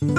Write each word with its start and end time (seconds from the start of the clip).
Me 0.00 0.14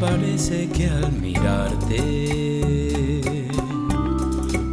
parece 0.00 0.70
que 0.70 0.88
al 0.88 1.12
mirarte 1.12 2.00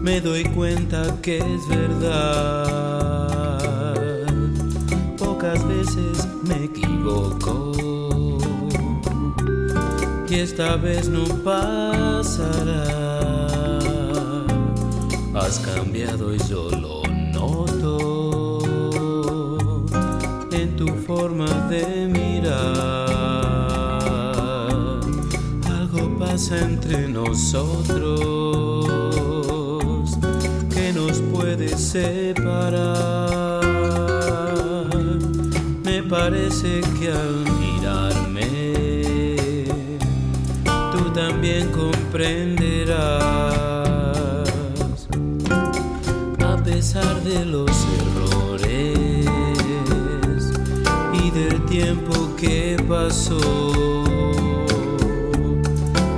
me 0.01 0.21
doy 0.21 0.45
cuenta 0.45 1.19
que 1.21 1.39
es 1.39 1.67
verdad. 1.67 3.38
Pocas 5.39 5.65
veces 5.69 6.27
me 6.43 6.65
equivoco 6.65 7.71
y 10.29 10.35
esta 10.35 10.75
vez 10.75 11.07
no 11.07 11.23
pasará. 11.45 12.85
Has 15.33 15.59
cambiado 15.59 16.35
y 16.35 16.39
yo 16.39 16.69
lo 16.71 17.03
noto 17.31 18.59
en 20.51 20.75
tu 20.75 20.87
forma 21.07 21.47
de 21.69 22.07
mirar. 22.07 23.07
Algo 25.69 26.19
pasa 26.19 26.59
entre 26.59 27.07
nosotros 27.07 28.09
que 30.69 30.91
nos 30.91 31.21
puede 31.31 31.69
separar. 31.77 33.48
Parece 36.09 36.81
que 36.99 37.11
al 37.11 37.45
mirarme 37.59 38.47
tú 40.91 41.11
también 41.13 41.69
comprenderás. 41.69 43.19
A 46.43 46.57
pesar 46.63 47.21
de 47.21 47.45
los 47.45 47.69
errores 47.99 48.97
y 51.13 51.29
del 51.29 51.63
tiempo 51.65 52.35
que 52.35 52.75
pasó, 52.87 53.37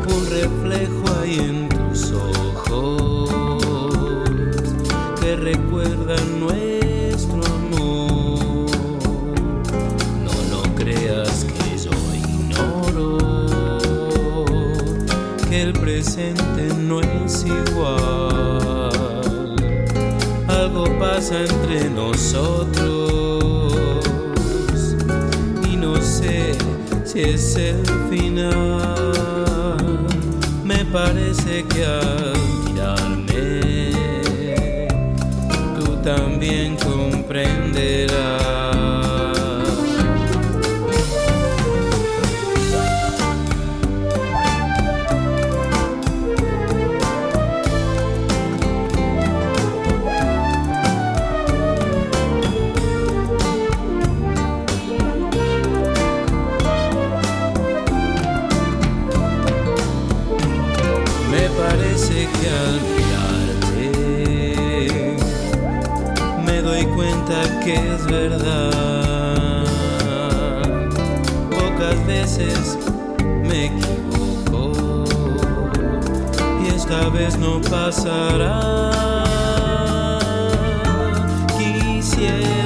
un 0.08 0.26
reflejo 0.30 1.04
hay 1.22 1.40
en 1.40 1.68
tus 1.68 2.14
ojos 2.14 3.30
que 5.20 5.36
recuerdan 5.36 6.40
nuestro 6.40 7.01
Algo 20.48 20.84
pasa 21.00 21.40
entre 21.42 21.90
nosotros 21.90 23.74
y 25.70 25.76
no 25.76 25.96
sé 26.02 26.54
si 27.06 27.22
es 27.22 27.56
el 27.56 27.86
final. 28.10 29.32
Me 30.64 30.86
parece 30.86 31.64
que 31.66 31.86
al 31.86 32.34
mirarme 32.66 33.92
tú 35.80 35.96
también 36.04 36.78
comprenderás. 36.78 38.41
Doy 66.82 66.94
cuenta 66.94 67.60
que 67.64 67.74
es 67.74 68.06
verdad. 68.06 69.66
Pocas 71.50 72.06
veces 72.08 72.78
me 73.44 73.66
equivoco 73.66 75.06
y 76.64 76.68
esta 76.76 77.10
vez 77.10 77.38
no 77.38 77.62
pasará. 77.62 78.92
Quisiera 81.58 82.61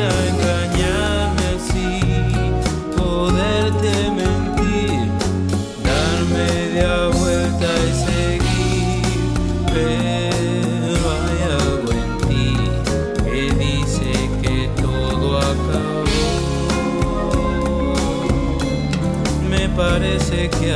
parece 20.16 20.50
que 20.50 20.74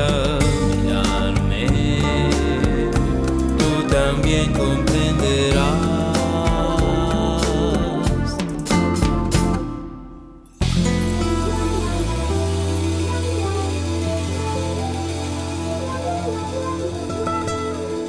mirarme 0.83 1.67
tú 3.57 3.87
también 3.87 4.51
comprenderás. 4.51 5.79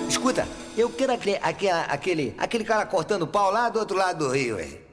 Escuta, 0.09 0.47
eu 0.77 0.91
quero 0.91 1.13
aquele, 1.13 1.39
aquele, 1.41 2.35
aquele, 2.39 2.65
cara 2.65 2.87
cortando 2.87 3.27
pau 3.27 3.53
lá 3.53 3.69
do 3.69 3.79
outro 3.79 3.97
lado 3.97 4.27
do 4.27 4.33
rio, 4.33 4.57
aí. 4.57 4.90